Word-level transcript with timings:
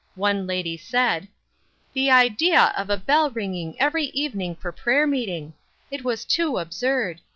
One 0.15 0.47
lady 0.47 0.77
said: 0.77 1.27
"The 1.93 2.09
idea 2.09 2.73
of 2.75 2.87
the 2.87 2.97
bell 2.97 3.29
ringing 3.29 3.79
every 3.79 4.05
evening 4.05 4.55
for 4.55 4.71
prayer 4.71 5.05
meeting! 5.05 5.53
It 5.91 6.03
was 6.03 6.25
too 6.25 6.57
absurd! 6.57 7.21